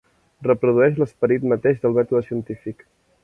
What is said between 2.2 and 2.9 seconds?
científic.